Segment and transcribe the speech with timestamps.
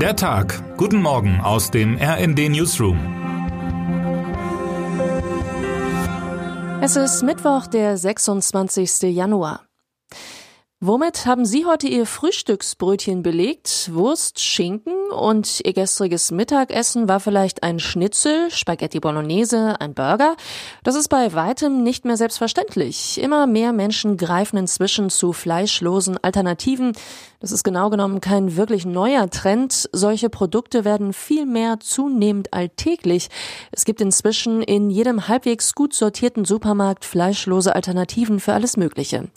[0.00, 0.76] Der Tag.
[0.76, 2.98] Guten Morgen aus dem RND Newsroom.
[6.82, 9.04] Es ist Mittwoch, der 26.
[9.14, 9.66] Januar.
[10.78, 13.90] Womit haben Sie heute Ihr Frühstücksbrötchen belegt?
[13.94, 20.36] Wurst, Schinken und Ihr gestriges Mittagessen war vielleicht ein Schnitzel, Spaghetti Bolognese, ein Burger?
[20.84, 23.18] Das ist bei weitem nicht mehr selbstverständlich.
[23.18, 26.92] Immer mehr Menschen greifen inzwischen zu fleischlosen Alternativen.
[27.46, 29.88] Das ist genau genommen kein wirklich neuer Trend.
[29.92, 33.28] Solche Produkte werden vielmehr zunehmend alltäglich.
[33.70, 39.28] Es gibt inzwischen in jedem halbwegs gut sortierten Supermarkt fleischlose Alternativen für alles Mögliche.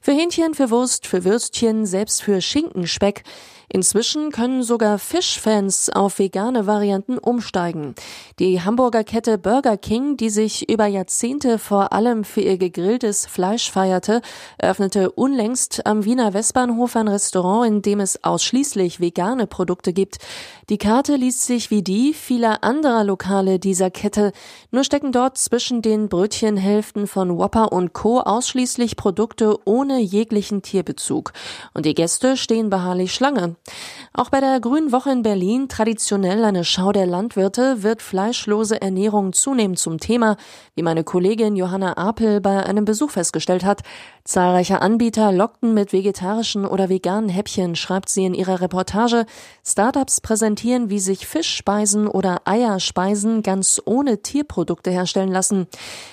[0.00, 3.24] Für Hähnchen, für Wurst, für Würstchen, selbst für Schinkenspeck.
[3.72, 7.94] Inzwischen können sogar Fischfans auf vegane Varianten umsteigen.
[8.40, 13.70] Die Hamburger Kette Burger King, die sich über Jahrzehnte vor allem für ihr gegrilltes Fleisch
[13.70, 14.22] feierte,
[14.58, 20.18] eröffnete unlängst am Wiener Westbahnhof ein Restaurant, in dem es ausschließlich vegane Produkte gibt.
[20.68, 24.32] Die Karte liest sich wie die vieler anderer Lokale dieser Kette,
[24.72, 28.18] nur stecken dort zwischen den Brötchenhälften von Whopper und Co.
[28.20, 31.32] ausschließlich Produkte ohne jeglichen Tierbezug.
[31.72, 33.54] Und die Gäste stehen beharrlich Schlange.
[34.12, 39.32] Auch bei der Grünen Woche in Berlin, traditionell eine Schau der Landwirte, wird fleischlose Ernährung
[39.32, 40.36] zunehmend zum Thema,
[40.74, 43.82] wie meine Kollegin Johanna Apel bei einem Besuch festgestellt hat.
[44.24, 49.26] Zahlreiche Anbieter lockten mit vegetarischen oder veganen Häppchen, schreibt sie in ihrer Reportage.
[49.64, 55.68] Startups präsentieren, wie sich Fischspeisen oder Eierspeisen ganz ohne Tierprodukte herstellen lassen.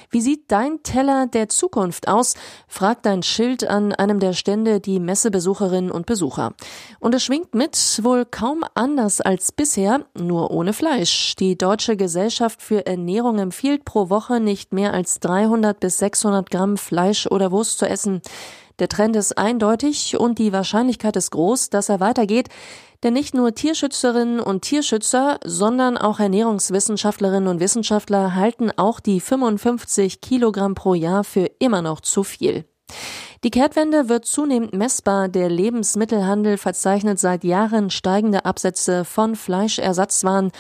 [0.10, 2.36] Wie sieht dein Teller der Zukunft aus?
[2.68, 6.54] fragt ein Schild an einem der Stände die Messebesucherinnen und Besucher.
[7.00, 11.36] Und es mit, wohl kaum anders als bisher, nur ohne Fleisch.
[11.36, 16.78] Die Deutsche Gesellschaft für Ernährung empfiehlt pro Woche nicht mehr als 300 bis 600 Gramm
[16.78, 18.22] Fleisch oder Wurst zu essen.
[18.80, 22.50] Der Trend ist eindeutig und die Wahrscheinlichkeit ist groß, dass er weitergeht,
[23.04, 30.22] denn nicht nur Tierschützerinnen und Tierschützer, sondern auch Ernährungswissenschaftlerinnen und Wissenschaftler halten auch die 55
[30.22, 32.66] Kilogramm pro Jahr für immer noch zu viel.
[33.44, 35.30] Die Kehrtwende wird zunehmend messbar.
[35.30, 40.52] Der Lebensmittelhandel verzeichnet seit Jahren steigende Absätze von Fleischersatzwaren.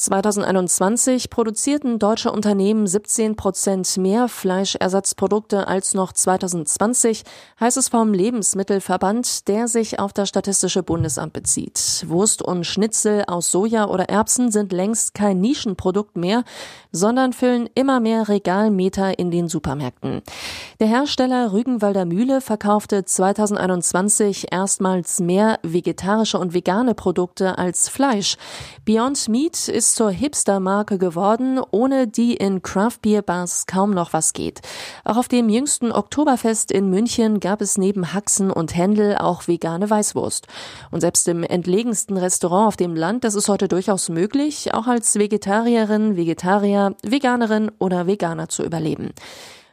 [0.00, 7.24] 2021 produzierten deutsche Unternehmen 17 Prozent mehr Fleischersatzprodukte als noch 2020,
[7.58, 12.04] heißt es vom Lebensmittelverband, der sich auf das Statistische Bundesamt bezieht.
[12.06, 16.44] Wurst und Schnitzel aus Soja oder Erbsen sind längst kein Nischenprodukt mehr,
[16.92, 20.22] sondern füllen immer mehr Regalmeter in den Supermärkten.
[20.78, 28.36] Der Hersteller Rügenwalder Mühle verkaufte 2021 erstmals mehr vegetarische und vegane Produkte als Fleisch.
[28.84, 34.60] Beyond Meat ist ist zur Hipster-Marke geworden, ohne die in Craft-Bier-Bars kaum noch was geht.
[35.02, 39.88] Auch auf dem jüngsten Oktoberfest in München gab es neben Haxen und Händel auch vegane
[39.88, 40.46] Weißwurst.
[40.90, 45.18] Und selbst im entlegensten Restaurant auf dem Land, das ist heute durchaus möglich, auch als
[45.18, 49.14] Vegetarierin, Vegetarier, Veganerin oder Veganer zu überleben.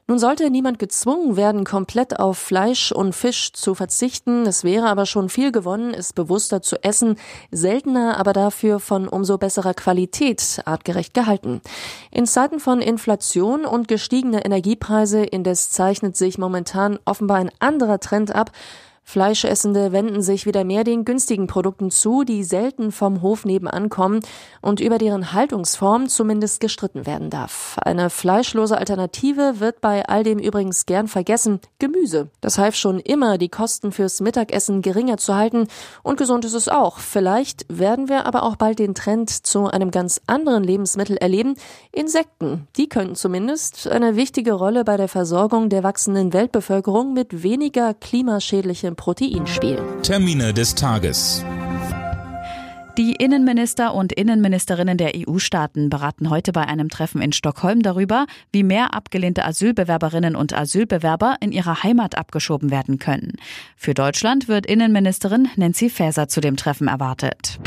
[0.07, 4.45] Nun sollte niemand gezwungen werden, komplett auf Fleisch und Fisch zu verzichten.
[4.45, 7.17] Es wäre aber schon viel gewonnen, es bewusster zu essen,
[7.49, 11.59] seltener, aber dafür von umso besserer Qualität artgerecht gehalten.
[12.11, 18.35] In Zeiten von Inflation und gestiegener Energiepreise indes zeichnet sich momentan offenbar ein anderer Trend
[18.35, 18.51] ab,
[19.07, 24.19] Fleischessende wenden sich wieder mehr den günstigen Produkten zu, die selten vom Hof nebenan kommen
[24.61, 27.77] und über deren Haltungsform zumindest gestritten werden darf.
[27.83, 32.29] Eine fleischlose Alternative wird bei all dem übrigens gern vergessen, Gemüse.
[32.41, 35.67] Das half schon immer, die Kosten fürs Mittagessen geringer zu halten
[36.01, 36.97] und gesund ist es auch.
[36.97, 41.55] Vielleicht werden wir aber auch bald den Trend zu einem ganz anderen Lebensmittel erleben,
[41.91, 42.67] Insekten.
[42.75, 48.94] Die könnten zumindest eine wichtige Rolle bei der Versorgung der wachsenden Weltbevölkerung mit weniger klimaschädlichem
[48.95, 49.77] Proteinspiel.
[50.01, 51.45] Termine des Tages.
[52.97, 58.63] Die Innenminister und Innenministerinnen der EU-Staaten beraten heute bei einem Treffen in Stockholm darüber, wie
[58.63, 63.33] mehr abgelehnte Asylbewerberinnen und Asylbewerber in ihre Heimat abgeschoben werden können.
[63.75, 67.59] Für Deutschland wird Innenministerin Nancy Faeser zu dem Treffen erwartet.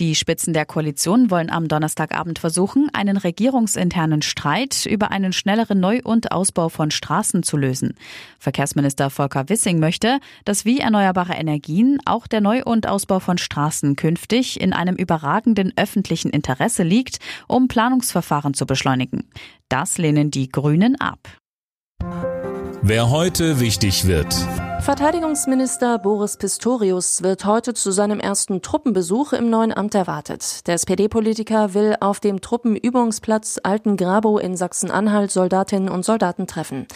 [0.00, 6.00] Die Spitzen der Koalition wollen am Donnerstagabend versuchen, einen regierungsinternen Streit über einen schnelleren Neu-
[6.02, 7.92] und Ausbau von Straßen zu lösen.
[8.38, 13.94] Verkehrsminister Volker Wissing möchte, dass wie erneuerbare Energien auch der Neu- und Ausbau von Straßen
[13.94, 19.28] künftig in einem überragenden öffentlichen Interesse liegt, um Planungsverfahren zu beschleunigen.
[19.68, 21.18] Das lehnen die Grünen ab.
[22.80, 24.34] Wer heute wichtig wird.
[24.82, 30.66] Verteidigungsminister Boris Pistorius wird heute zu seinem ersten Truppenbesuch im neuen Amt erwartet.
[30.66, 36.86] Der SPD-Politiker will auf dem Truppenübungsplatz Alten Grabo in Sachsen-Anhalt Soldatinnen und Soldaten treffen.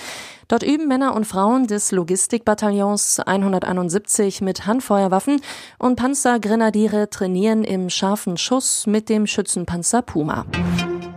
[0.48, 5.40] Dort üben Männer und Frauen des Logistikbataillons 171 mit Handfeuerwaffen
[5.78, 10.46] und Panzergrenadiere trainieren im scharfen Schuss mit dem Schützenpanzer Puma.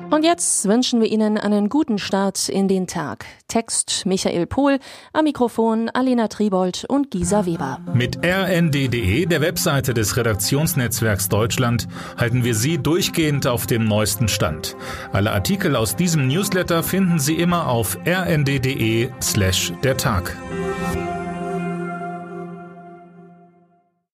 [0.09, 3.25] Und jetzt wünschen wir Ihnen einen guten Start in den Tag.
[3.47, 4.79] Text Michael Pohl,
[5.11, 7.79] am Mikrofon Alina Tribold und Gisa Weber.
[7.93, 11.87] Mit rnd.de, der Webseite des Redaktionsnetzwerks Deutschland,
[12.17, 14.77] halten wir Sie durchgehend auf dem neuesten Stand.
[15.11, 20.37] Alle Artikel aus diesem Newsletter finden Sie immer auf rnd.de slash der Tag.